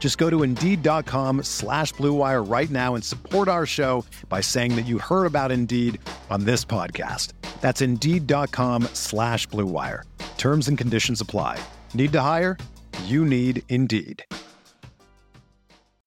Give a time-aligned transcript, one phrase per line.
[0.00, 4.86] Just go to Indeed.com slash BlueWire right now and support our show by saying that
[4.86, 6.00] you heard about Indeed
[6.30, 7.34] on this podcast.
[7.60, 10.02] That's Indeed.com slash BlueWire.
[10.38, 11.62] Terms and conditions apply.
[11.94, 12.56] Need to hire?
[13.04, 14.24] You need Indeed.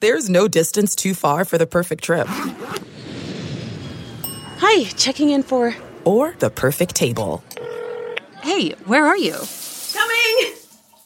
[0.01, 2.27] There's no distance too far for the perfect trip.
[4.57, 5.73] Hi, checking in for...
[6.03, 7.41] Or the perfect table.
[8.41, 9.37] Hey, where are you?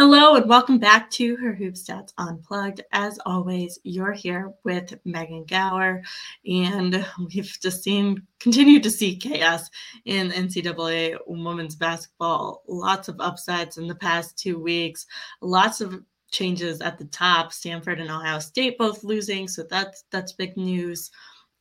[0.00, 2.80] Hello and welcome back to her Hoop Stats Unplugged.
[2.90, 6.02] As always, you're here with Megan Gauer,
[6.46, 9.68] and we've just seen continued to see chaos
[10.06, 12.62] in NCAA women's basketball.
[12.66, 15.04] Lots of upsets in the past two weeks,
[15.42, 17.52] lots of changes at the top.
[17.52, 21.10] Stanford and Ohio State both losing, so that's that's big news.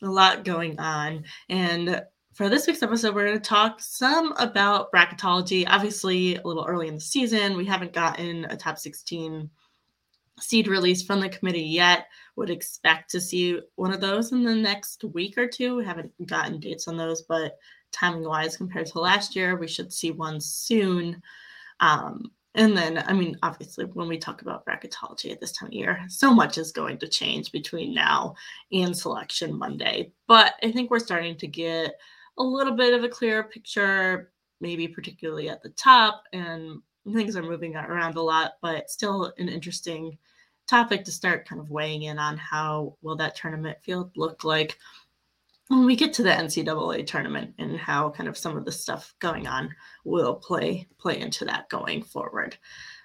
[0.01, 2.01] A lot going on, and
[2.33, 5.65] for this week's episode, we're going to talk some about bracketology.
[5.67, 9.49] Obviously, a little early in the season, we haven't gotten a top 16
[10.39, 12.07] seed release from the committee yet.
[12.35, 15.75] Would expect to see one of those in the next week or two.
[15.75, 17.57] We haven't gotten dates on those, but
[17.91, 21.21] timing wise, compared to last year, we should see one soon.
[21.79, 25.73] Um, and then, I mean, obviously, when we talk about bracketology at this time of
[25.73, 28.35] year, so much is going to change between now
[28.71, 30.11] and selection Monday.
[30.27, 31.95] But I think we're starting to get
[32.39, 36.81] a little bit of a clearer picture, maybe particularly at the top, and
[37.13, 40.17] things are moving around a lot, but still an interesting
[40.67, 44.77] topic to start kind of weighing in on how will that tournament field look like
[45.69, 49.13] when we get to the NCAA tournament and how kind of some of the stuff
[49.19, 49.69] going on
[50.03, 52.57] will play play into that going forward.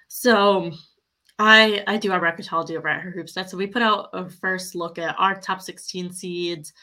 [0.07, 0.71] So
[1.37, 3.49] I I do our bracketology over at her hoop stats.
[3.49, 6.73] So we put out a first look at our top 16 seeds,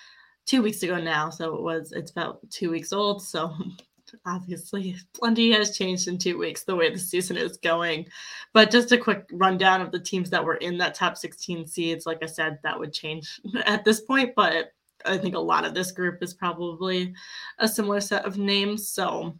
[0.47, 1.31] two weeks ago now.
[1.31, 3.23] So it was, it's about two weeks old.
[3.23, 3.55] So
[4.27, 8.07] obviously plenty has changed in two weeks the way the season is going.
[8.53, 12.07] But just a quick rundown of the teams that were in that top 16 seeds.
[12.07, 14.73] Like I said, that would change at this point, but
[15.05, 17.15] I think a lot of this group is probably
[17.59, 18.89] a similar set of names.
[18.89, 19.37] So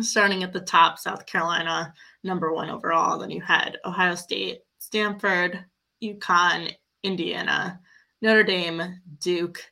[0.00, 1.92] starting at the top, South Carolina,
[2.24, 3.18] number one overall.
[3.18, 5.64] Then you had Ohio State, Stanford,
[6.02, 7.80] UConn, Indiana,
[8.22, 9.62] Notre Dame, Duke,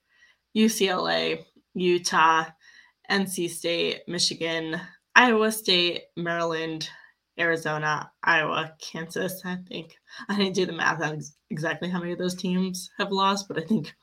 [0.57, 1.45] UCLA,
[1.75, 2.47] Utah,
[3.11, 4.81] NC State, Michigan,
[5.15, 6.89] Iowa State, Maryland,
[7.39, 9.43] Arizona, Iowa, Kansas.
[9.45, 9.97] I think
[10.29, 11.21] I didn't do the math on
[11.51, 13.95] exactly how many of those teams have lost, but I think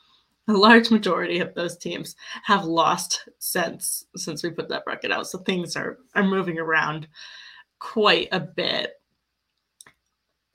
[0.47, 5.27] a large majority of those teams have lost since since we put that bracket out.
[5.27, 7.07] So things are are moving around
[7.79, 8.93] quite a bit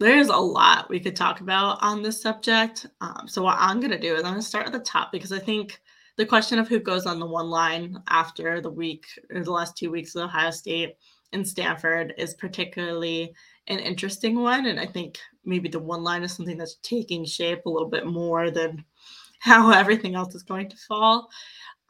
[0.01, 2.87] there's a lot we could talk about on this subject.
[3.03, 5.13] Um, so what I'm going to do is I'm going to start at the top
[5.13, 5.81] because I think
[6.17, 9.77] the question of who goes on the one line after the week or the last
[9.77, 10.97] two weeks of Ohio State
[11.33, 13.35] and Stanford is particularly
[13.67, 14.67] an interesting one.
[14.67, 18.07] And I think maybe the one line is something that's taking shape a little bit
[18.07, 18.85] more than
[19.39, 21.29] how everything else is going to fall.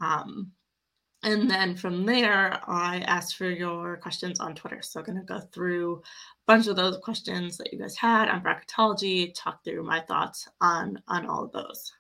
[0.00, 0.50] Um,
[1.22, 4.80] and then from there, I asked for your questions on Twitter.
[4.82, 6.02] So I'm going to go through
[6.50, 11.00] bunch of those questions that you guys had on bracketology, talk through my thoughts on,
[11.06, 11.92] on all of those.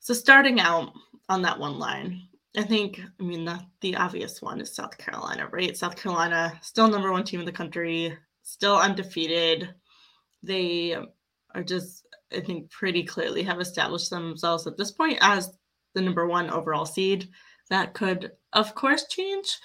[0.00, 0.90] So starting out
[1.28, 2.22] on that one line,
[2.56, 5.76] I think, I mean, the, the obvious one is South Carolina, right?
[5.76, 9.74] South Carolina, still number one team in the country, still undefeated.
[10.42, 10.96] They
[11.54, 15.52] are just, I think, pretty clearly have established themselves at this point as
[15.94, 17.28] the number one overall seed
[17.68, 19.58] that could, of course, change.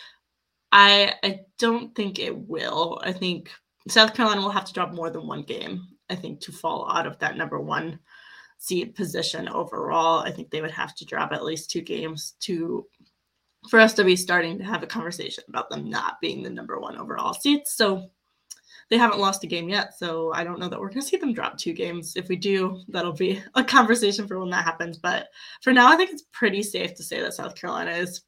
[0.72, 3.02] I I don't think it will.
[3.04, 3.52] I think
[3.88, 7.08] South Carolina will have to drop more than one game, I think, to fall out
[7.08, 8.00] of that number one
[8.60, 10.20] seed position overall.
[10.20, 12.86] I think they would have to drop at least two games to
[13.70, 16.80] for us to be starting to have a conversation about them not being the number
[16.80, 17.68] one overall seed.
[17.68, 18.10] So
[18.90, 19.98] they haven't lost a game yet.
[19.98, 22.16] So I don't know that we're going to see them drop two games.
[22.16, 24.98] If we do, that'll be a conversation for when that happens.
[24.98, 25.28] But
[25.62, 28.22] for now, I think it's pretty safe to say that South Carolina is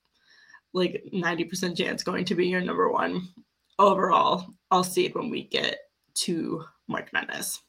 [0.73, 3.27] like 90% chance going to be your number one
[3.79, 5.79] overall all seed when we get
[6.13, 7.59] to March Madness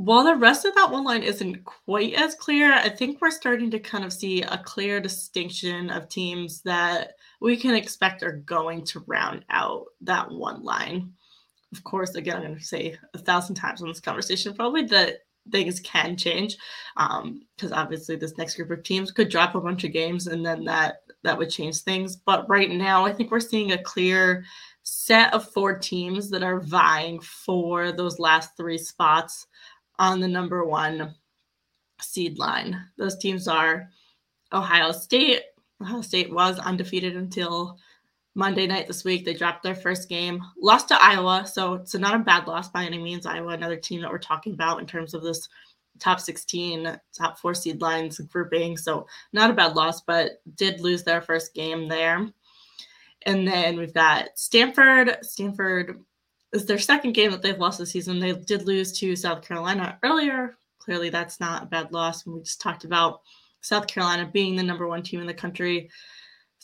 [0.00, 3.70] while the rest of that one line isn't quite as clear, I think we're starting
[3.72, 8.86] to kind of see a clear distinction of teams that we can expect are going
[8.86, 11.12] to round out that one line.
[11.70, 15.18] Of course, again, I'm going to say a thousand times in this conversation probably that
[15.50, 16.56] things can change
[16.96, 20.44] because um, obviously this next group of teams could drop a bunch of games and
[20.44, 22.16] then that that would change things.
[22.16, 24.44] But right now, I think we're seeing a clear
[24.82, 29.46] set of four teams that are vying for those last three spots
[29.98, 31.14] on the number one
[32.00, 32.82] seed line.
[32.96, 33.88] Those teams are
[34.52, 35.42] Ohio State.
[35.82, 37.78] Ohio State was undefeated until
[38.34, 39.24] Monday night this week.
[39.24, 41.46] They dropped their first game, lost to Iowa.
[41.46, 43.26] So it's not a bad loss by any means.
[43.26, 45.48] Iowa, another team that we're talking about in terms of this
[45.98, 48.76] top 16, top four seed lines grouping.
[48.76, 52.30] So not a bad loss, but did lose their first game there.
[53.26, 55.18] And then we've got Stanford.
[55.22, 56.00] Stanford
[56.52, 58.18] is their second game that they've lost this season.
[58.18, 60.56] They did lose to South Carolina earlier.
[60.78, 62.24] Clearly, that's not a bad loss.
[62.24, 63.20] We just talked about
[63.60, 65.90] South Carolina being the number one team in the country.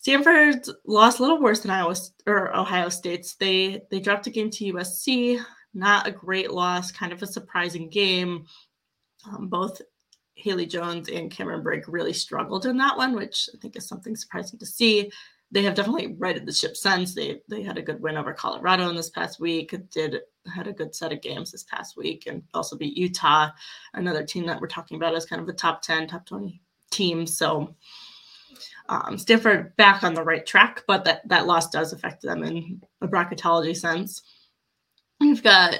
[0.06, 1.96] Stanford lost a little worse than Iowa
[2.28, 3.34] or Ohio State's.
[3.34, 5.42] They they dropped a game to USC.
[5.74, 8.46] Not a great loss, kind of a surprising game.
[9.28, 9.82] Um, both
[10.36, 14.14] Haley Jones and Cameron Brink really struggled in that one, which I think is something
[14.14, 15.10] surprising to see
[15.50, 17.12] they have definitely righted the ship since.
[17.12, 19.74] They they had a good win over Colorado in this past week.
[19.90, 20.20] Did
[20.54, 23.50] had a good set of games this past week, and also beat Utah,
[23.94, 26.62] another team that we're talking about as kind of a top ten, top twenty
[26.92, 27.26] team.
[27.26, 27.74] So
[28.88, 32.82] um, Stanford back on the right track, but that that loss does affect them in
[33.00, 34.22] a bracketology sense.
[35.20, 35.74] We've got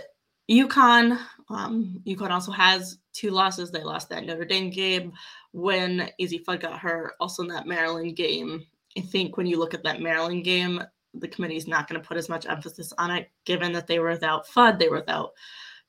[0.51, 1.19] UConn.
[1.49, 3.71] Um, UConn also has two losses.
[3.71, 5.13] They lost that Notre Dame game
[5.53, 7.15] when Azzi Fudd got hurt.
[7.21, 8.65] Also in that Maryland game,
[8.97, 10.83] I think when you look at that Maryland game,
[11.15, 13.99] the committee is not going to put as much emphasis on it, given that they
[13.99, 15.33] were without Fudd, they were without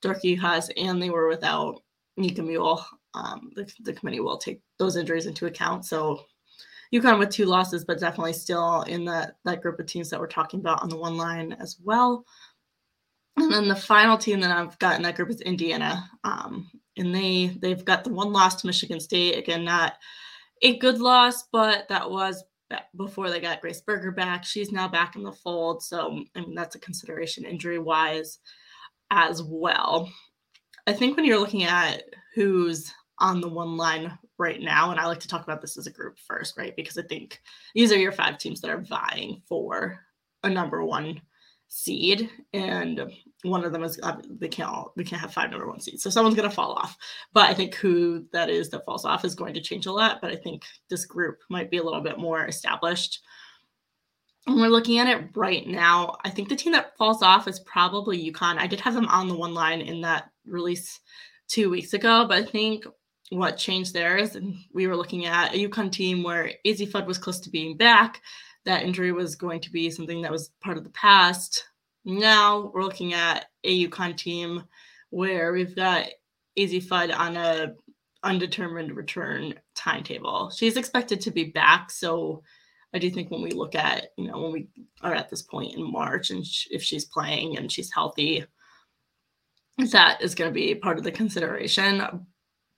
[0.01, 1.81] Dorka Juhász, and they were without
[2.16, 2.83] Nika Mühl.
[3.13, 5.86] Um, the, the committee will take those injuries into account.
[5.86, 6.25] So
[6.94, 10.28] UConn with two losses, but definitely still in that that group of teams that we're
[10.28, 12.25] talking about on the one line as well.
[13.38, 17.13] And then the final team that I've got in that group is Indiana, um, and
[17.13, 19.38] they they've got the one loss to Michigan State.
[19.38, 19.94] Again, not
[20.62, 22.44] a good loss, but that was
[22.95, 24.44] before they got Grace Berger back.
[24.44, 25.83] She's now back in the fold.
[25.83, 28.40] So, I mean, that's a consideration injury wise
[29.12, 30.12] as well.
[30.86, 32.04] I think when you're looking at
[32.36, 35.88] who's on the one line right now, and I like to talk about this as
[35.88, 36.75] a group first, right?
[36.75, 37.42] Because I think
[37.74, 40.00] these are your five teams that are vying for
[40.44, 41.22] a number one
[41.68, 43.12] seed, and
[43.44, 46.04] one of them is uh, they can't all we can't have five number one seeds,
[46.04, 46.98] so someone's gonna fall off.
[47.34, 50.22] But I think who that is that falls off is going to change a lot.
[50.22, 53.19] But I think this group might be a little bit more established.
[54.45, 57.60] When we're looking at it right now, I think the team that falls off is
[57.62, 58.57] probably UConn.
[58.57, 61.02] I did have them on the one line in that release
[61.47, 62.85] two weeks ago, but I think
[63.30, 64.36] what changed theirs.
[64.36, 67.76] and we were looking at a UConn team where Azzi Fudd was close to being
[67.76, 68.22] back
[68.68, 71.64] that injury was going to be something that was part of the past.
[72.04, 74.66] Now we're looking at a UConn team
[75.10, 76.07] where we've got
[76.60, 77.74] Azzi Fudd on a
[78.24, 80.50] undetermined return timetable.
[80.50, 82.44] She's expected to be back, so
[82.94, 84.68] I do think when we look at you know when we
[85.02, 88.46] are at this point in March and sh- if she's playing and she's healthy,
[89.78, 92.26] that is going to be part of the consideration.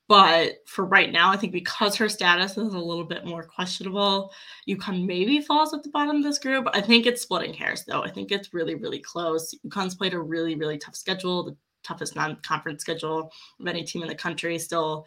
[0.09, 4.33] But for right now, I think because her status is a little bit more questionable,
[4.67, 6.67] UConn maybe falls at the bottom of this group.
[6.73, 8.01] I think it's splitting hairs, though.
[8.01, 9.53] I think it's really, really close.
[9.67, 14.07] UConn's played a really, really tough schedule, the toughest non-conference schedule of any team in
[14.07, 14.57] the country.
[14.57, 15.05] Still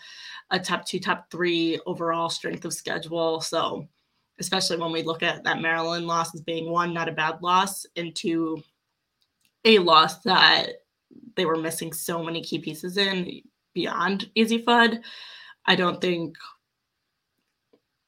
[0.53, 3.41] a top two, top three overall strength of schedule.
[3.41, 3.89] So
[4.39, 7.85] especially when we look at that Maryland loss as being one, not a bad loss,
[7.97, 8.63] and two,
[9.65, 10.69] a loss that
[11.35, 13.43] they were missing so many key pieces in
[13.75, 15.01] beyond Azzi Fudd.
[15.67, 16.37] I don't think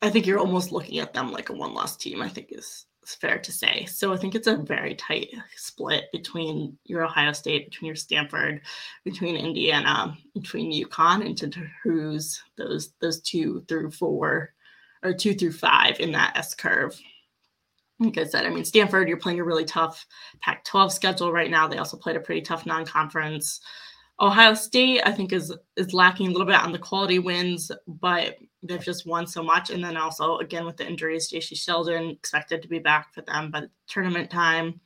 [0.04, 2.84] I think you're almost looking at them like a one loss team, I think is,
[3.02, 3.86] is fair to say.
[3.86, 8.60] So I think it's a very tight split between your Ohio State, between your Stanford,
[9.02, 11.50] between Indiana, between UConn and to
[11.82, 14.52] who's those those two through four
[15.02, 17.00] or two through five in that S curve.
[17.98, 20.04] like I said, I mean, Stanford, you're playing a really tough
[20.42, 21.66] Pac 12 schedule right now.
[21.66, 23.60] They also played a pretty tough non conference.
[24.20, 28.36] Ohio State, I think, is is lacking a little bit on the quality wins, but
[28.62, 29.70] they've just won so much.
[29.70, 33.50] And then also, again, with the injuries, Jacy Sheldon expected to be back for them
[33.50, 34.80] the tournament time.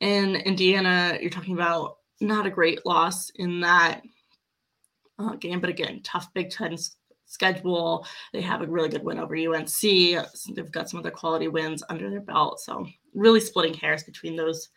[0.00, 4.02] In Indiana, you're talking about not a great loss in that
[5.18, 6.76] uh, game, but again, tough Big Ten
[7.26, 8.06] schedule.
[8.32, 9.80] They have a really good win over UNC.
[9.80, 12.60] They've got some other quality wins under their belt.
[12.60, 14.68] So really splitting hairs between those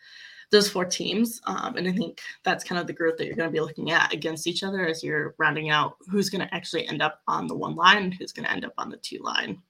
[0.50, 1.40] those four teams.
[1.46, 3.90] Um, and I think that's kind of the group that you're going to be looking
[3.90, 7.46] at against each other as you're rounding out who's going to actually end up on
[7.46, 9.62] the one line, who's going to end up on the two line.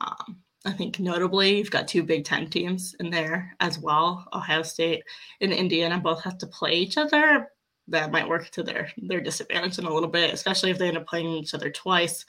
[0.00, 4.26] Um, I think notably, you've got two Big Ten teams in there as well.
[4.32, 5.02] Ohio State
[5.40, 7.48] and Indiana both have to play each other,
[7.88, 10.96] that might work to their their disadvantage in a little bit, especially if they end
[10.96, 12.24] up playing each other twice.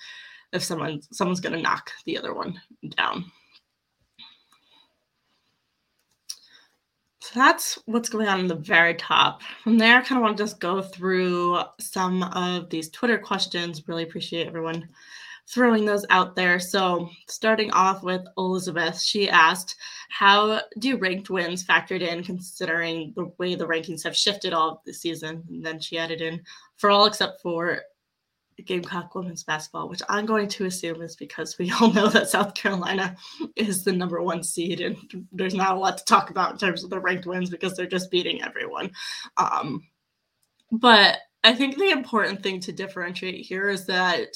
[0.51, 2.59] If someone someone's going to knock the other one
[2.97, 3.31] down.
[7.23, 9.43] So that's what's going on in the very top.
[9.63, 13.87] From there, I kind of want to just go through some of these Twitter questions.
[13.87, 14.89] Really appreciate everyone
[15.47, 16.59] throwing those out there.
[16.59, 19.77] So, starting off with Elizabeth, she asked,
[20.09, 24.93] How do ranked wins factored in considering the way the rankings have shifted all the
[24.93, 25.45] season?
[25.47, 26.41] And then she added in,
[26.75, 27.83] For all except for
[28.65, 32.53] Gamecock women's basketball, which I'm going to assume is because we all know that South
[32.53, 33.15] Carolina
[33.55, 34.97] is the number one seed, and
[35.31, 37.85] there's not a lot to talk about in terms of the ranked wins because they're
[37.85, 38.91] just beating everyone.
[39.37, 39.87] Um,
[40.71, 44.29] but I think the important thing to differentiate here is that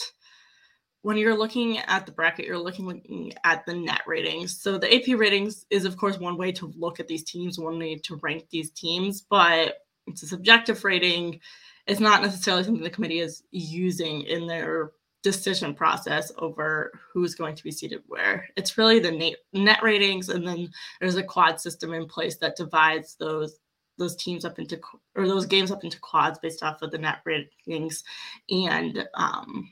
[1.02, 4.62] when you're looking at the bracket, you're looking at the net ratings.
[4.62, 7.80] So the AP ratings is, of course, one way to look at these teams, one
[7.80, 11.40] way to rank these teams, but it's a subjective rating.
[11.88, 14.91] It's not necessarily something the committee is using in their
[15.24, 18.48] decision process over who's going to be seated where.
[18.56, 23.15] It's really the net ratings, and then there's a quad system in place that divides
[23.15, 23.60] those
[23.98, 24.79] those teams up into
[25.15, 28.03] or those games up into quads based off of the net ratings
[28.51, 29.67] and um,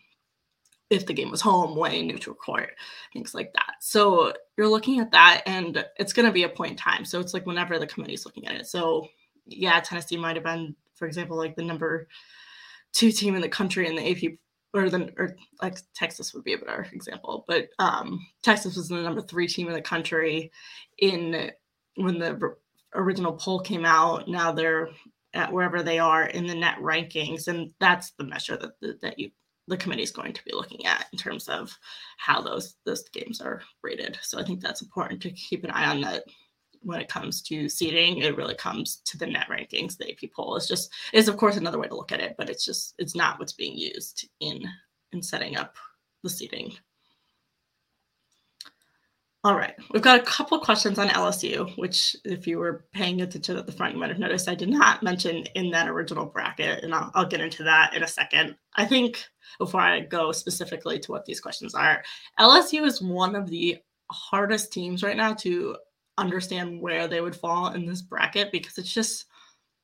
[0.90, 2.72] if the game was home, away, neutral court,
[3.14, 3.74] things like that.
[3.80, 7.06] So you're looking at that, and it's going to be a point in time.
[7.06, 8.68] So it's like whenever the committee's looking at it.
[8.68, 9.08] So
[9.48, 12.08] yeah, Tennessee might have been, for example, like the number
[12.94, 14.34] two team in the country in the AP,
[14.74, 18.96] or the or like Texas would be a better example, but um, Texas was the
[18.96, 20.52] number three team in the country
[21.00, 21.52] in
[21.96, 22.56] when the
[22.94, 24.28] original poll came out.
[24.28, 24.90] Now they're
[25.34, 29.32] at wherever they are in the net rankings, and that's the measure that that you
[29.68, 31.78] the committee is going to be looking at in terms of
[32.18, 34.18] how those those games are rated.
[34.22, 36.24] So I think that's important to keep an eye on that
[36.86, 38.20] when it comes to seating.
[38.20, 39.98] It really comes to the net rankings.
[39.98, 42.50] The AP poll is just is of course another way to look at it, but
[42.50, 44.64] it's just it's not what's being used in
[45.12, 45.76] in setting up
[46.24, 46.74] the seating
[49.46, 53.58] all right, we've got a couple questions on LSU, which, if you were paying attention
[53.58, 56.84] at the front, you might have noticed I did not mention in that original bracket,
[56.84, 58.56] and I'll, I'll get into that in a second.
[58.74, 59.24] I think
[59.60, 62.04] before I go specifically to what these questions are,
[62.40, 63.78] LSU is one of the
[64.10, 65.78] hardest teams right now to
[66.18, 69.26] understand where they would fall in this bracket because it's just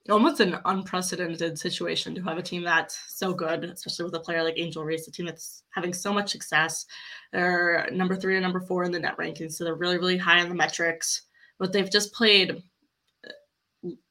[0.09, 4.43] almost an unprecedented situation to have a team that's so good, especially with a player
[4.43, 6.85] like Angel Reese, a team that's having so much success.
[7.31, 10.41] They're number three or number four in the net rankings, so they're really, really high
[10.41, 11.23] on the metrics.
[11.59, 12.63] But they've just played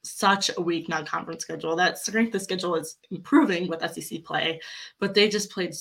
[0.03, 1.75] such a weak non-conference schedule.
[1.75, 4.61] That strength of schedule is improving with SEC play,
[4.99, 5.73] but they just played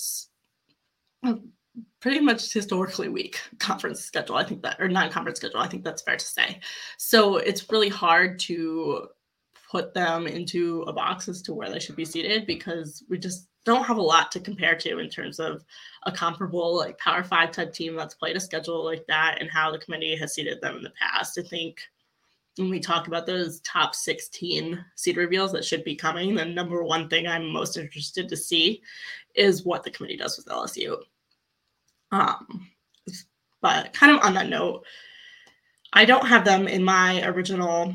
[2.00, 4.36] pretty much historically weak conference schedule.
[4.36, 5.60] I think that, or non-conference schedule.
[5.60, 6.60] I think that's fair to say.
[6.96, 9.08] So it's really hard to
[9.70, 13.46] put them into a box as to where they should be seated because we just
[13.64, 15.64] don't have a lot to compare to in terms of
[16.04, 19.70] a comparable like power five type team that's played a schedule like that and how
[19.70, 21.38] the committee has seated them in the past.
[21.38, 21.80] I think
[22.56, 26.82] when we talk about those top 16 seed reveals that should be coming, the number
[26.82, 28.82] one thing I'm most interested to see
[29.34, 30.96] is what the committee does with LSU.
[32.12, 32.68] Um,
[33.60, 34.84] but kind of on that note,
[35.92, 37.94] I don't have them in my original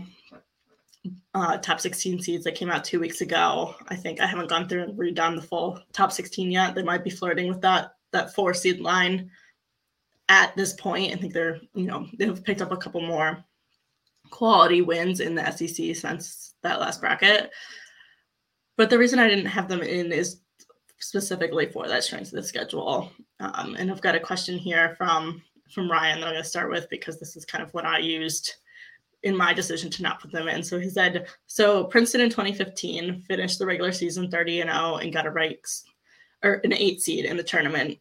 [1.33, 3.75] uh, top 16 seeds that came out two weeks ago.
[3.87, 6.75] I think I haven't gone through and redone the full top 16 yet.
[6.75, 9.29] They might be flirting with that that four seed line
[10.29, 11.13] at this point.
[11.13, 13.43] I think they're you know they've picked up a couple more
[14.29, 17.51] quality wins in the SEC since that last bracket.
[18.77, 20.41] But the reason I didn't have them in is
[21.05, 23.11] specifically for that strength of the schedule.
[23.39, 26.69] Um, and I've got a question here from from Ryan that I'm going to start
[26.69, 28.53] with because this is kind of what I used
[29.23, 30.61] in my decision to not put them in.
[30.61, 35.11] So he said, so Princeton in 2015 finished the regular season 30 and 0 and
[35.11, 35.59] got a right
[36.43, 37.97] or an eight seed in the tournament.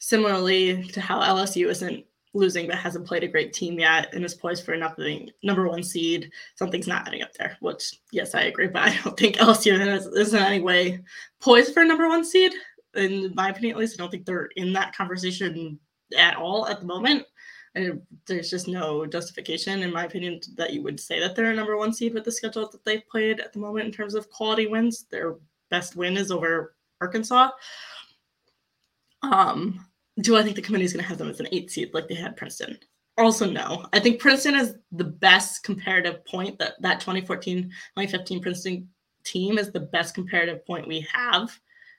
[0.00, 4.34] Similarly to how LSU isn't losing but hasn't played a great team yet and is
[4.34, 6.30] poised for nothing number one seed.
[6.54, 10.06] Something's not adding up there, which yes, I agree, but I don't think LSU is,
[10.06, 11.00] is in any way
[11.40, 12.52] poised for a number one seed.
[12.94, 15.78] In my opinion, at least, I don't think they're in that conversation
[16.16, 17.24] at all at the moment.
[17.76, 21.54] And there's just no justification, in my opinion, that you would say that they're a
[21.54, 24.28] number one seed with the schedule that they've played at the moment in terms of
[24.28, 25.06] quality wins.
[25.08, 25.36] Their
[25.70, 27.50] best win is over Arkansas.
[29.22, 29.86] Um,
[30.20, 32.08] do I think the committee is going to have them as an eight seed like
[32.08, 32.78] they had Princeton?
[33.18, 33.86] Also, no.
[33.92, 38.88] I think Princeton is the best comparative point that that 2014 2015 Princeton
[39.24, 41.50] team is the best comparative point we have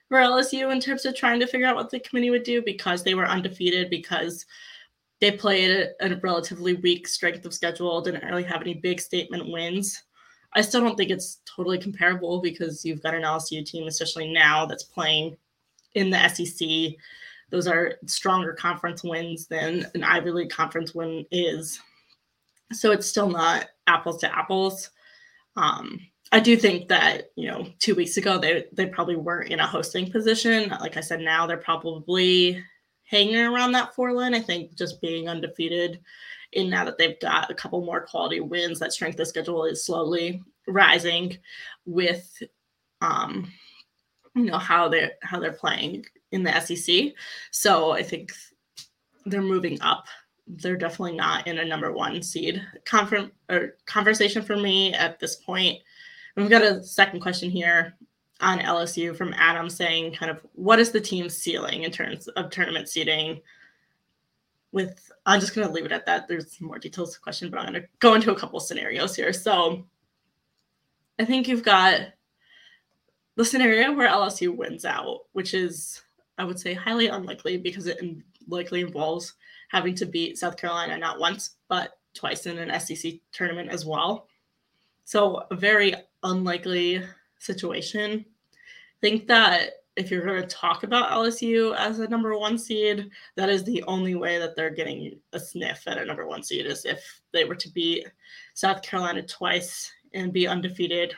[0.08, 3.02] for LSU in terms of trying to figure out what the committee would do because
[3.02, 4.44] they were undefeated, because
[5.20, 10.02] they played a relatively weak strength of schedule, didn't really have any big statement wins.
[10.54, 14.66] I still don't think it's totally comparable because you've got an LSU team, especially now,
[14.66, 15.36] that's playing
[15.94, 16.96] in the SEC
[17.52, 21.78] those are stronger conference wins than an Ivy League conference win is.
[22.72, 24.90] So it's still not apples to apples.
[25.54, 26.00] Um,
[26.32, 29.66] I do think that you know two weeks ago they they probably weren't in a
[29.66, 30.70] hosting position.
[30.80, 32.64] Like I said, now they're probably
[33.04, 34.34] hanging around that four line.
[34.34, 36.00] I think just being undefeated,
[36.56, 39.84] and now that they've got a couple more quality wins, that strength of schedule is
[39.84, 41.36] slowly rising
[41.84, 42.42] with
[43.02, 43.52] um
[44.34, 46.02] you know how they're how they're playing
[46.32, 47.12] in the SEC.
[47.50, 48.32] So I think
[49.26, 50.06] they're moving up.
[50.46, 52.62] They're definitely not in a number one seed.
[52.84, 55.78] Confer- or conversation for me at this point.
[56.36, 57.94] We've got a second question here
[58.40, 62.50] on LSU from Adam saying, kind of, what is the team's ceiling in terms of
[62.50, 63.40] tournament seeding?
[64.72, 66.26] With, I'm just going to leave it at that.
[66.26, 69.14] There's more details to the question, but I'm going to go into a couple scenarios
[69.14, 69.32] here.
[69.32, 69.84] So
[71.18, 72.00] I think you've got
[73.36, 76.02] the scenario where LSU wins out, which is,
[76.38, 78.00] I would say, highly unlikely because it
[78.48, 79.34] likely involves
[79.70, 84.28] having to beat South Carolina not once, but twice in an SEC tournament as well.
[85.04, 87.02] So, a very unlikely
[87.38, 88.24] situation.
[88.24, 93.10] I think that if you're going to talk about LSU as a number one seed,
[93.36, 96.66] that is the only way that they're getting a sniff at a number one seed
[96.66, 98.06] is if they were to beat
[98.54, 101.14] South Carolina twice and be undefeated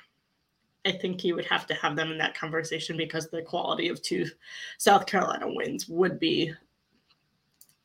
[0.86, 4.02] I think you would have to have them in that conversation because the quality of
[4.02, 4.26] two
[4.78, 6.52] South Carolina wins would be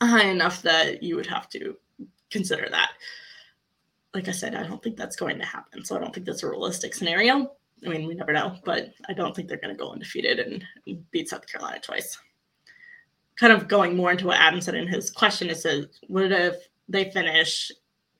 [0.01, 1.77] high enough that you would have to
[2.29, 2.91] consider that.
[4.13, 5.85] Like I said, I don't think that's going to happen.
[5.85, 7.51] So I don't think that's a realistic scenario.
[7.85, 11.01] I mean, we never know, but I don't think they're going to go undefeated and
[11.11, 12.17] beat South Carolina twice.
[13.37, 16.67] Kind of going more into what Adam said in his question it says, what if
[16.89, 17.71] they finish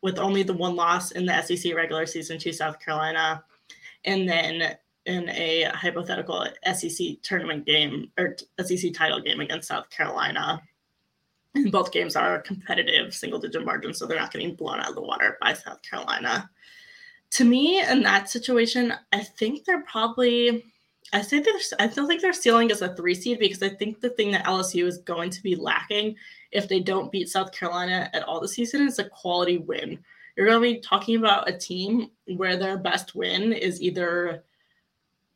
[0.02, 3.44] with only the one loss in the SEC regular season to South Carolina?
[4.06, 10.62] And then in a hypothetical SEC tournament game or SEC title game against South Carolina.
[11.56, 14.96] And both games are competitive single digit margins, so they're not getting blown out of
[14.96, 16.50] the water by South Carolina.
[17.32, 20.66] To me, in that situation, I think they're probably.
[21.12, 21.48] I think
[21.80, 24.46] I still think their ceiling is a three seed because I think the thing that
[24.46, 26.16] LSU is going to be lacking
[26.52, 29.98] if they don't beat South Carolina at all this season is a quality win
[30.36, 34.44] you're going to be talking about a team where their best win is either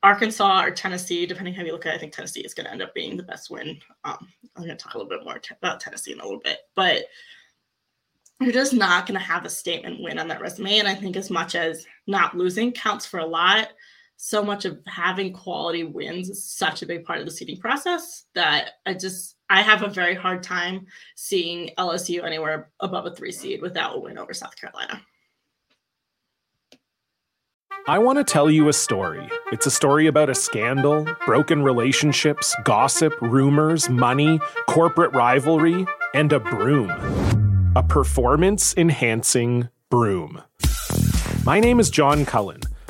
[0.02, 1.96] Arkansas or Tennessee, depending how you look at it.
[1.96, 3.80] I think Tennessee is going to end up being the best win.
[4.04, 6.42] Um, I'm going to talk a little bit more t- about Tennessee in a little
[6.44, 7.04] bit, but
[8.42, 10.80] you're just not going to have a statement win on that resume.
[10.80, 13.70] And I think as much as not losing counts for a lot,
[14.18, 18.26] so much of having quality wins is such a big part of the seeding process
[18.36, 23.32] that I just I have a very hard time seeing LSU anywhere above a three
[23.32, 25.00] seed without a win over South Carolina.
[27.88, 29.30] I want to tell you a story.
[29.52, 35.86] It's a story about a scandal, broken relationships, gossip, rumors, money, corporate rivalry,
[36.16, 36.90] and a broom.
[37.76, 40.42] A performance enhancing broom.
[41.46, 42.62] My name is John Cullen.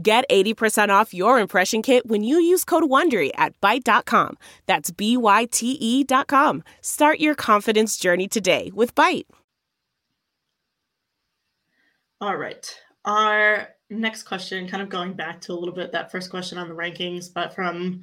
[0.00, 4.36] Get 80% off your impression kit when you use code WONDERY at Byte.com.
[4.66, 6.62] That's B-Y-T-E dot com.
[6.82, 9.24] Start your confidence journey today with Byte.
[12.20, 12.68] All right.
[13.04, 16.68] Our next question, kind of going back to a little bit that first question on
[16.68, 18.02] the rankings, but from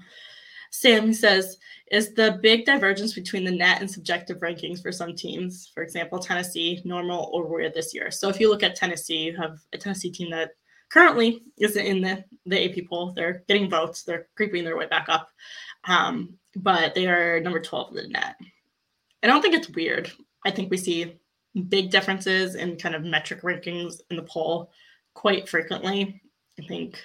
[0.71, 1.57] Sam, he says,
[1.91, 6.17] is the big divergence between the net and subjective rankings for some teams, for example,
[6.17, 8.09] Tennessee, normal or weird this year?
[8.09, 10.51] So if you look at Tennessee, you have a Tennessee team that
[10.93, 13.13] currently isn't in the, the AP poll.
[13.13, 14.03] They're getting votes.
[14.03, 15.29] They're creeping their way back up.
[15.85, 18.35] Um, but they are number 12 in the net.
[19.23, 20.11] I don't think it's weird.
[20.45, 21.19] I think we see
[21.67, 24.71] big differences in kind of metric rankings in the poll
[25.15, 26.21] quite frequently.
[26.59, 27.01] I think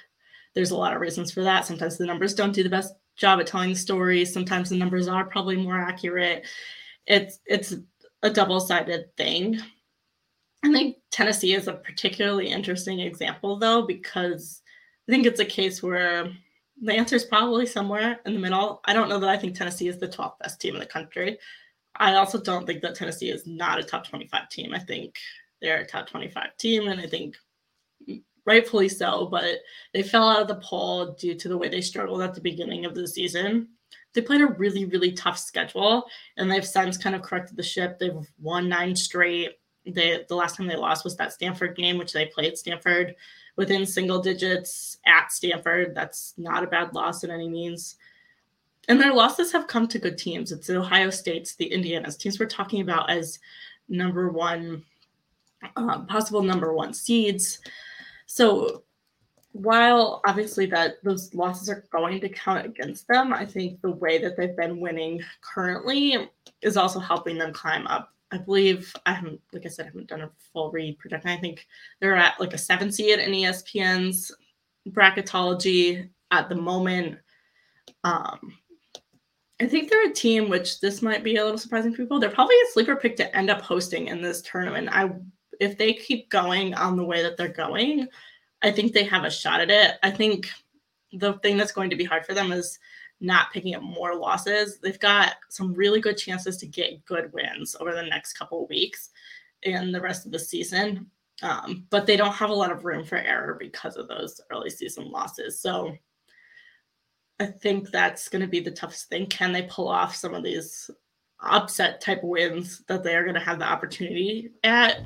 [0.54, 1.64] there's a lot of reasons for that.
[1.64, 4.24] Sometimes the numbers don't do the best job at telling story.
[4.24, 6.44] Sometimes the numbers are probably more accurate.
[7.06, 7.74] It's it's
[8.22, 9.60] a double-sided thing.
[10.64, 14.62] I think Tennessee is a particularly interesting example, though, because
[15.08, 16.32] I think it's a case where
[16.82, 18.80] the answer is probably somewhere in the middle.
[18.84, 21.38] I don't know that I think Tennessee is the 12th best team in the country.
[21.96, 24.74] I also don't think that Tennessee is not a top 25 team.
[24.74, 25.16] I think
[25.60, 27.36] they're a top 25 team, and I think
[28.44, 29.58] rightfully so, but
[29.92, 32.84] they fell out of the poll due to the way they struggled at the beginning
[32.84, 33.68] of the season.
[34.14, 36.04] They played a really, really tough schedule,
[36.36, 37.98] and they've since kind of corrected the ship.
[37.98, 39.52] They've won nine straight
[39.86, 43.14] they the last time they lost was that Stanford game, which they played Stanford
[43.56, 45.94] within single digits at Stanford.
[45.94, 47.96] That's not a bad loss in any means.
[48.88, 50.50] And their losses have come to good teams.
[50.50, 53.38] It's the Ohio States, the Indianas, teams we're talking about as
[53.88, 54.84] number one,
[55.76, 57.58] um, possible number one seeds.
[58.26, 58.84] So
[59.52, 64.18] while obviously that those losses are going to count against them, I think the way
[64.18, 66.30] that they've been winning currently
[66.62, 70.08] is also helping them climb up I believe I haven't, like I said, I haven't
[70.08, 71.30] done a full read projection.
[71.30, 71.66] I think
[72.00, 74.30] they're at like a seven seed in ESPN's
[74.90, 77.18] bracketology at the moment.
[78.04, 78.54] Um,
[79.60, 82.20] I think they're a team which this might be a little surprising people.
[82.20, 84.88] They're probably a sleeper pick to end up hosting in this tournament.
[84.92, 85.10] I
[85.60, 88.06] if they keep going on the way that they're going,
[88.62, 89.96] I think they have a shot at it.
[90.02, 90.48] I think
[91.12, 92.78] the thing that's going to be hard for them is
[93.20, 94.78] not picking up more losses.
[94.78, 98.70] They've got some really good chances to get good wins over the next couple of
[98.70, 99.10] weeks
[99.64, 101.10] and the rest of the season.
[101.42, 104.70] Um, but they don't have a lot of room for error because of those early
[104.70, 105.60] season losses.
[105.60, 105.96] So
[107.40, 109.26] I think that's going to be the toughest thing.
[109.26, 110.90] Can they pull off some of these
[111.40, 115.02] upset type wins that they are going to have the opportunity at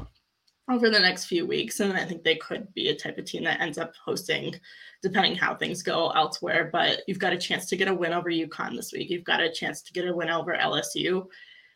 [0.71, 1.81] over the next few weeks?
[1.81, 4.55] And I think they could be a type of team that ends up hosting
[5.03, 6.71] depending how things go elsewhere.
[6.73, 9.11] But you've got a chance to get a win over UConn this week.
[9.11, 11.27] You've got a chance to get a win over LSU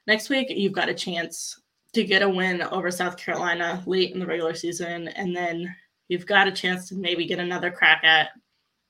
[0.07, 0.49] next week.
[0.51, 1.61] You've got a chance
[1.92, 5.75] to get a win over South Carolina late in the regular season, and then
[6.09, 8.31] you've got a chance to maybe get another crack at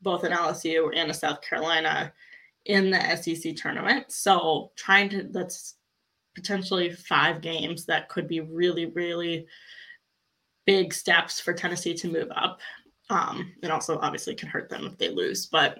[0.02, 2.12] both an LSU and a South Carolina
[2.66, 4.10] in the SEC tournament.
[4.10, 5.76] So trying to that's
[6.34, 9.46] potentially five games that could be really, really
[10.66, 12.60] big steps for Tennessee to move up.
[13.08, 15.78] Um, it also obviously can hurt them if they lose, but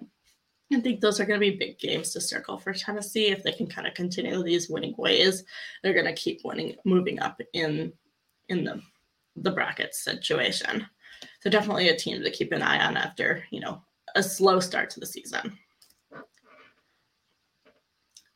[0.72, 3.28] I think those are going to be big games to circle for Tennessee.
[3.28, 5.44] If they can kind of continue these winning ways,
[5.82, 7.92] they're going to keep winning, moving up in
[8.48, 8.80] in the
[9.36, 10.86] the bracket situation.
[11.40, 13.82] So definitely a team to keep an eye on after you know
[14.14, 15.56] a slow start to the season.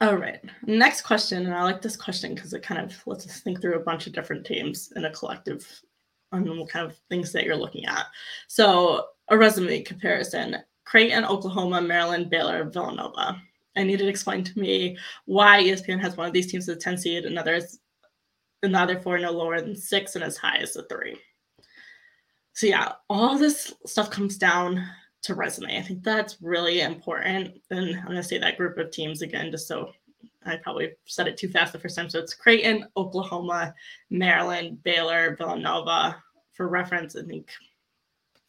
[0.03, 3.41] All right, next question, and I like this question because it kind of lets us
[3.41, 5.67] think through a bunch of different teams in a collective
[6.33, 8.07] on what kind of things that you're looking at.
[8.49, 13.41] So a resume comparison: Creighton, Oklahoma, Maryland, Baylor, Villanova.
[13.77, 16.81] I need to explain to me why ESPN has one of these teams as a
[16.81, 17.79] 10 seed, another is
[18.63, 21.17] another four no lower than six, and as high as a three.
[22.53, 24.85] So yeah, all this stuff comes down
[25.23, 25.79] to resume.
[25.79, 27.61] I think that's really important.
[27.71, 29.93] And I'm gonna say that group of teams again, just so
[30.45, 32.09] I probably said it too fast the first time.
[32.09, 33.75] So it's Creighton, Oklahoma,
[34.09, 36.23] Maryland, Baylor, Villanova.
[36.55, 37.51] For reference, I think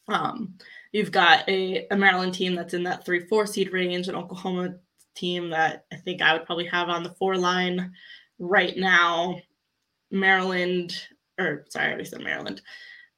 [0.07, 0.55] um,
[0.91, 4.75] you've got a, a Maryland team that's in that three, four seed range, an Oklahoma
[5.15, 7.93] team that I think I would probably have on the four line
[8.39, 9.39] right now.
[10.09, 10.93] Maryland,
[11.39, 12.61] or sorry, I already said Maryland.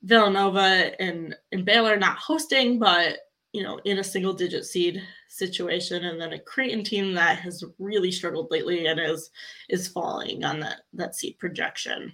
[0.03, 3.17] Villanova and, and Baylor not hosting, but
[3.53, 7.63] you know, in a single digit seed situation, and then a Creighton team that has
[7.79, 9.29] really struggled lately and is
[9.69, 12.11] is falling on that that seed projection.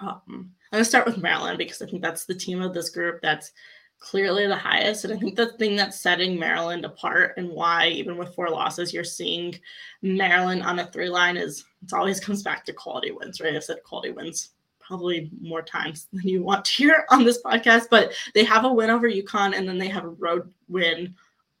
[0.00, 3.20] Um, I'm gonna start with Maryland because I think that's the team of this group
[3.22, 3.52] that's
[4.00, 5.04] clearly the highest.
[5.04, 8.92] And I think the thing that's setting Maryland apart and why, even with four losses,
[8.92, 9.58] you're seeing
[10.02, 13.54] Maryland on a three line is it always comes back to quality wins, right?
[13.54, 14.50] I've said quality wins
[14.86, 18.72] probably more times than you want to hear on this podcast, but they have a
[18.72, 21.14] win over UConn and then they have a road win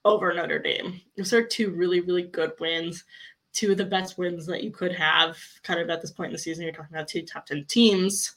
[0.04, 1.00] over Notre Dame.
[1.16, 3.04] Those are two really, really good wins,
[3.52, 6.32] two of the best wins that you could have kind of at this point in
[6.32, 6.64] the season.
[6.64, 8.36] You're talking about two top 10 teams.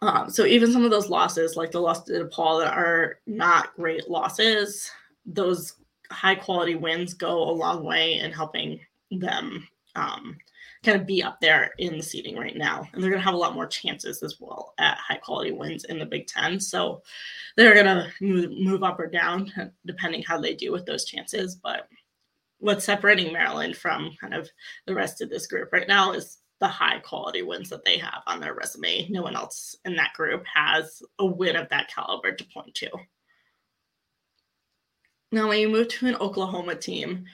[0.00, 3.74] Um, so even some of those losses, like the loss to DePaul, that are not
[3.74, 4.90] great losses,
[5.26, 5.74] those
[6.10, 10.36] high quality wins go a long way in helping them um,
[10.84, 12.88] kind of be up there in the seating right now.
[12.92, 15.84] And they're going to have a lot more chances as well at high quality wins
[15.84, 16.60] in the Big Ten.
[16.60, 17.02] So
[17.56, 19.52] they're going to move, move up or down
[19.86, 21.56] depending how they do with those chances.
[21.56, 21.88] But
[22.58, 24.48] what's separating Maryland from kind of
[24.86, 28.22] the rest of this group right now is the high quality wins that they have
[28.26, 29.08] on their resume.
[29.10, 32.90] No one else in that group has a win of that caliber to point to.
[35.30, 37.26] Now, when you move to an Oklahoma team,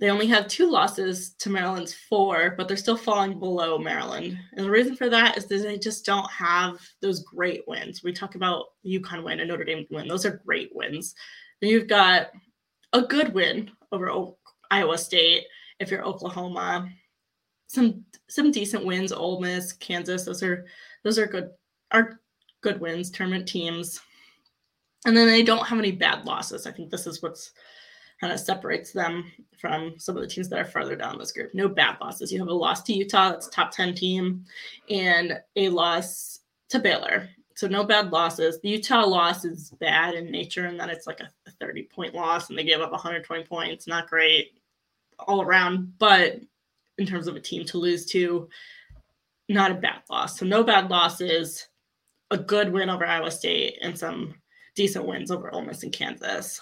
[0.00, 4.38] they only have two losses to Maryland's four, but they're still falling below Maryland.
[4.52, 8.04] And the reason for that is that they just don't have those great wins.
[8.04, 11.14] We talk about UConn win and Notre Dame win; those are great wins.
[11.60, 12.28] Then you've got
[12.92, 14.38] a good win over o-
[14.70, 15.44] Iowa State
[15.80, 16.88] if you're Oklahoma.
[17.66, 20.24] Some some decent wins, Ole Miss, Kansas.
[20.24, 20.66] Those are
[21.02, 21.50] those are good
[21.90, 22.20] are
[22.60, 24.00] good wins, tournament teams.
[25.06, 26.66] And then they don't have any bad losses.
[26.66, 27.52] I think this is what's
[28.20, 31.54] kind of separates them from some of the teams that are further down this group.
[31.54, 32.32] No bad losses.
[32.32, 34.44] You have a loss to Utah, that's top 10 team,
[34.90, 37.28] and a loss to Baylor.
[37.54, 38.60] So no bad losses.
[38.60, 42.50] The Utah loss is bad in nature, and then it's like a 30 point loss,
[42.50, 43.86] and they gave up 120 points.
[43.86, 44.60] Not great
[45.18, 46.36] all around, but
[46.98, 48.48] in terms of a team to lose to,
[49.48, 50.38] not a bad loss.
[50.38, 51.68] So no bad losses,
[52.30, 54.34] a good win over Iowa State, and some
[54.74, 56.60] decent wins over Ole Miss and Kansas.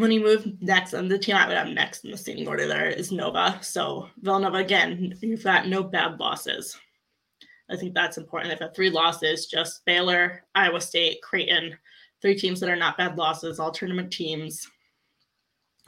[0.00, 2.66] When you move next, and the team I would have next in the standing order
[2.66, 3.58] there is Nova.
[3.62, 6.76] So Villanova again, you've got no bad losses.
[7.70, 8.50] I think that's important.
[8.50, 11.76] They've had three losses, just Baylor, Iowa State, Creighton,
[12.20, 14.66] three teams that are not bad losses, all tournament teams,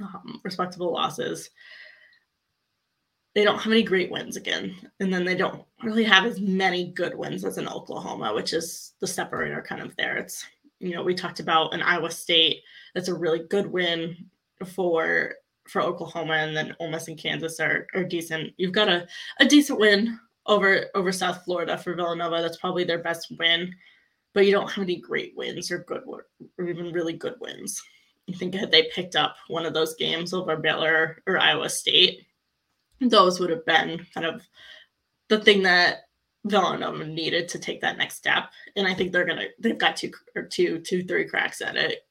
[0.01, 1.51] um, respectable losses.
[3.35, 6.93] They don't have any great wins again, and then they don't really have as many
[6.93, 10.17] good wins as in Oklahoma, which is the separator kind of there.
[10.19, 10.45] It's
[10.83, 12.63] you know we talked about an Iowa State
[12.95, 14.29] that's a really good win
[14.67, 15.35] for
[15.69, 18.53] for Oklahoma, and then Ole Miss and Kansas are are decent.
[18.57, 19.07] You've got a,
[19.39, 22.43] a decent win over over South Florida for Villanova.
[22.43, 23.73] That's probably their best win,
[24.35, 26.27] but you don't have any great wins or good or
[26.69, 27.81] even really good wins.
[28.29, 32.27] I think had they picked up one of those games over Baylor or Iowa State,
[33.01, 34.43] those would have been kind of
[35.29, 36.03] the thing that
[36.45, 38.51] Villanova needed to take that next step.
[38.77, 42.07] And I think they're gonna they've got two or two, two, three cracks at it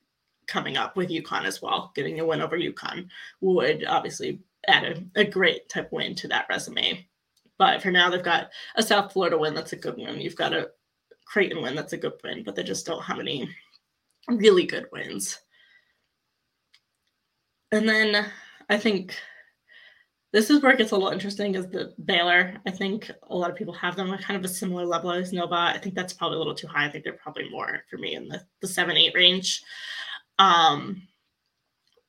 [0.48, 1.92] coming up with UConn as well.
[1.96, 3.08] Getting a win over UConn
[3.42, 4.84] would obviously add
[5.16, 7.08] a, a great type win to that resume.
[7.58, 10.20] But for now, they've got a South Florida win that's a good win.
[10.20, 10.72] You've got a
[11.26, 13.50] Creighton win that's a good win, but they just don't have any
[14.28, 15.40] really good wins.
[17.72, 18.26] And then
[18.70, 19.16] I think
[20.34, 22.56] this is where it gets a little interesting is the Baylor.
[22.66, 25.34] I think a lot of people have them at kind of a similar level as
[25.34, 25.56] Nova.
[25.56, 26.86] I think that's probably a little too high.
[26.86, 29.62] I think they're probably more for me in the, the seven, eight range.
[30.40, 31.04] Um,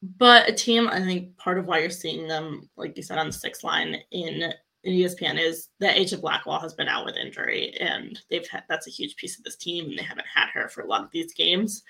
[0.03, 3.27] but a team, I think part of why you're seeing them, like you said, on
[3.27, 4.53] the sixth line in,
[4.85, 8.89] in ESPN is that Aijha Blackwell has been out with injury, and they've had that's
[8.89, 11.11] a huge piece of this team, and they haven't had her for a lot of
[11.13, 11.83] these games.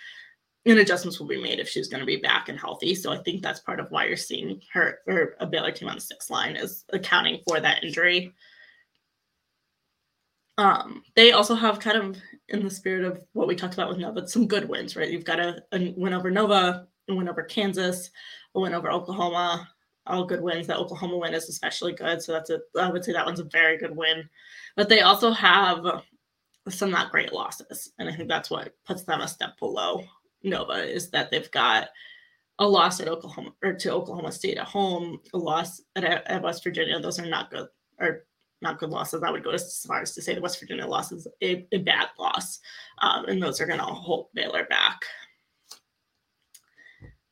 [0.65, 2.95] And adjustments will be made if she's going to be back and healthy.
[2.95, 5.97] So I think that's part of why you're seeing her or a Baylor team on
[5.97, 8.33] the sixth line is accounting for that injury.
[10.59, 12.17] Um, they also have kind of
[12.49, 15.11] in the spirit of what we talked about with Nova, some good wins, right?
[15.11, 18.11] You've got a, a win over Nova, a win over Kansas,
[18.55, 19.69] a win over Oklahoma,
[20.07, 20.69] all good wins.
[20.69, 22.23] That Oklahoma win is especially good.
[22.23, 24.29] So that's a, I would say that one's a very good win.
[24.77, 25.85] But they also have
[26.69, 27.93] some not great losses.
[27.99, 30.05] And I think that's what puts them a step below
[30.43, 31.89] Nova is that they've got
[32.59, 36.63] a loss at Oklahoma or to Oklahoma State at home, a loss at, at West
[36.63, 36.99] Virginia.
[37.01, 38.25] Those are not good or
[38.61, 39.23] not good losses.
[39.23, 41.79] I would go as far as to say the West Virginia loss is a, a
[41.79, 42.61] bad loss,
[42.99, 45.01] um, and those are going to hold Baylor back.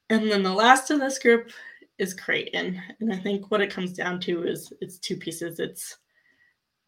[0.09, 1.51] And then the last of this group
[1.99, 5.61] is Creighton, and I think what it comes down to is it's two pieces.
[5.61, 5.99] It's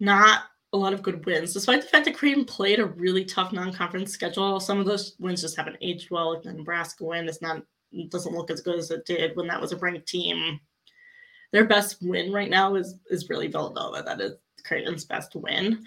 [0.01, 3.53] not a lot of good wins, despite the fact that Creighton played a really tough
[3.53, 4.59] non-conference schedule.
[4.59, 6.35] Some of those wins just haven't aged well.
[6.35, 7.63] Like the Nebraska win is not
[8.09, 10.59] doesn't look as good as it did when that was a ranked team.
[11.53, 14.03] Their best win right now is is really Villanova.
[14.03, 14.33] That is
[14.65, 15.85] Creighton's best win.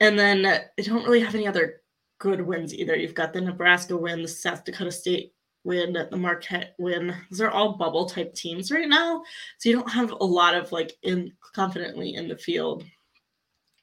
[0.00, 1.82] And then they don't really have any other
[2.18, 2.96] good wins either.
[2.96, 7.14] You've got the Nebraska win, the South Dakota State win, the Marquette win.
[7.30, 9.22] Those are all bubble type teams right now.
[9.58, 12.84] So you don't have a lot of like in confidently in the field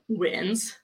[0.10, 0.76] wins.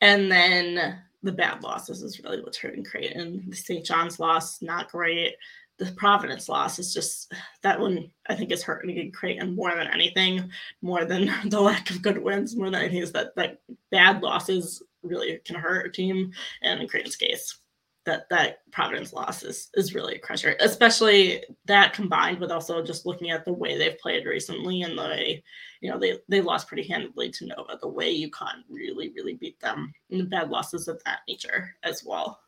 [0.00, 3.44] And then the bad losses is really what's hurting Creighton.
[3.48, 3.84] The St.
[3.84, 5.34] John's loss, not great.
[5.78, 10.50] The Providence loss is just that one I think is hurting Creighton more than anything,
[10.82, 13.58] more than the lack of good wins, more than anything is that that
[13.90, 16.32] bad losses really can hurt a team.
[16.62, 17.58] And in Creighton's case,
[18.04, 23.06] that that Providence loss is is really a crusher, especially that combined with also just
[23.06, 25.42] looking at the way they've played recently and the way,
[25.80, 27.78] you know, they they lost pretty handily to Nova.
[27.80, 32.02] The way UConn really really beat them, and the bad losses of that nature as
[32.04, 32.40] well.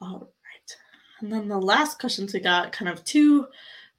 [0.00, 0.76] All right,
[1.20, 3.46] and then the last questions we got kind of two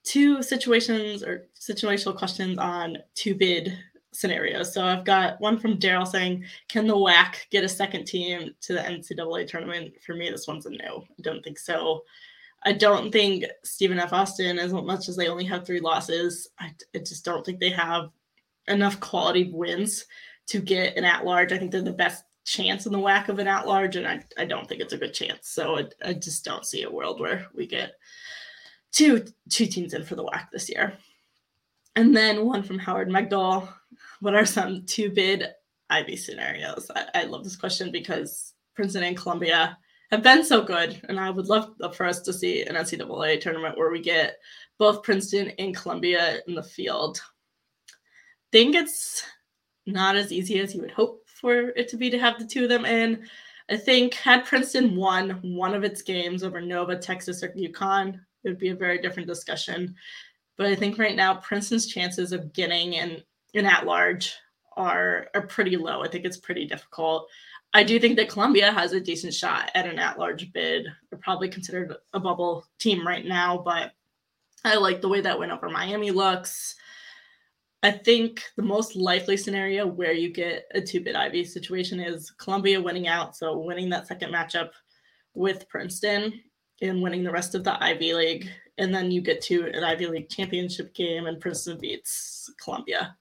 [0.03, 3.77] two situations or situational questions on two bid
[4.13, 4.73] scenarios.
[4.73, 8.73] So I've got one from Daryl saying, "Can the WAC get a second team to
[8.73, 11.05] the NCAA tournament?" For me, this one's a no.
[11.17, 12.03] I don't think so.
[12.65, 14.13] I don't think Stephen F.
[14.13, 17.71] Austin, as much as they only have three losses, I, I just don't think they
[17.71, 18.09] have
[18.67, 20.05] enough quality wins
[20.47, 21.51] to get an at-large.
[21.51, 24.45] I think they're the best chance in the WAC of an at-large, and I, I
[24.45, 25.49] don't think it's a good chance.
[25.49, 27.93] So I, I just don't see a world where we get
[28.91, 30.97] two two teams in for the WAC this year.
[31.95, 33.67] And then one from Howard Megdal.
[34.23, 35.49] What are some two bid
[35.89, 36.89] Ivy scenarios?
[36.95, 39.77] I, I love this question because Princeton and Columbia
[40.11, 41.01] have been so good.
[41.09, 44.37] And I would love for us to see an NCAA tournament where we get
[44.79, 47.21] both Princeton and Columbia in the field.
[47.89, 47.93] I
[48.53, 49.25] think it's
[49.87, 52.63] not as easy as you would hope for it to be to have the two
[52.63, 53.27] of them in.
[53.69, 58.13] I think had Princeton won one of its games over Nova, Texas, or UConn,
[58.45, 59.93] it would be a very different discussion.
[60.57, 63.21] But I think right now Princeton's chances of getting an,
[63.53, 64.35] an at large
[64.75, 66.03] are are pretty low.
[66.03, 67.27] I think it's pretty difficult.
[67.73, 70.85] I do think that Columbia has a decent shot at an at large bid.
[71.09, 73.91] They're probably considered a bubble team right now, but
[74.63, 76.75] I like the way that went over Miami looks.
[77.81, 82.31] I think the most likely scenario where you get a two bid Ivy situation is
[82.31, 83.35] Columbia winning out.
[83.35, 84.69] So winning that second matchup
[85.33, 86.41] with Princeton
[86.81, 90.07] and winning the rest of the Ivy League and then you get to an Ivy
[90.07, 93.15] League championship game, and Princeton beats Columbia.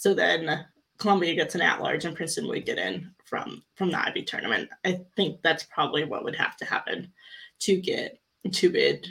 [0.00, 0.64] So then
[0.96, 4.70] Columbia gets an at-large, and Princeton would get in from from the Ivy tournament.
[4.82, 7.12] I think that's probably what would have to happen
[7.60, 8.18] to get
[8.50, 9.06] to bid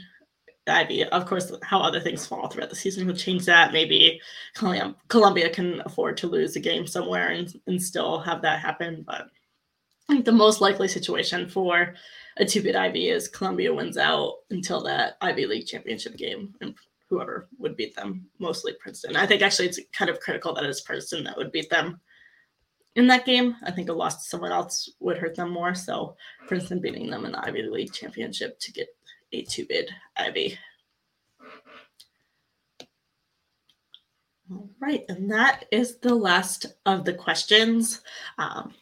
[0.65, 1.03] Ivy.
[1.03, 3.71] Of course, how other things fall throughout the season will change that.
[3.71, 4.19] Maybe
[4.55, 9.03] Columbia can afford to lose a game somewhere and, and still have that happen.
[9.05, 9.27] But
[10.09, 11.93] I think the most likely situation for
[12.37, 16.73] a two bit Ivy is Columbia wins out until that Ivy League championship game, and
[17.09, 19.15] whoever would beat them, mostly Princeton.
[19.15, 21.99] I think actually it's kind of critical that it's Princeton that would beat them
[22.95, 23.55] in that game.
[23.63, 25.73] I think a loss to someone else would hurt them more.
[25.73, 26.15] So
[26.47, 28.87] Princeton beating them in the Ivy League championship to get
[29.31, 30.57] a two bid Ivy.
[34.51, 38.01] All right, and that is the last of the questions.
[38.39, 38.73] Um,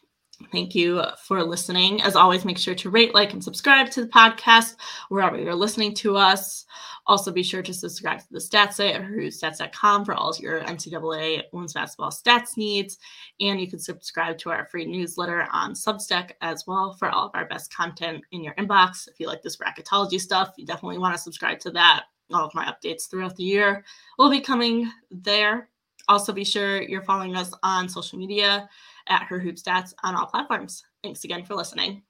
[0.51, 2.01] Thank you for listening.
[2.01, 4.75] As always, make sure to rate, like, and subscribe to the podcast
[5.09, 6.65] wherever you're listening to us.
[7.05, 11.43] Also, be sure to subscribe to the stats site at whostats.com for all your NCAA
[11.51, 12.97] women's basketball stats needs.
[13.39, 17.31] And you can subscribe to our free newsletter on Substack as well for all of
[17.33, 19.07] our best content in your inbox.
[19.07, 22.05] If you like this bracketology stuff, you definitely want to subscribe to that.
[22.33, 23.83] All of my updates throughout the year
[24.17, 25.69] will be coming there.
[26.09, 28.69] Also, be sure you're following us on social media
[29.09, 30.83] at Her Hoop Stats on all platforms.
[31.03, 32.03] Thanks again for listening.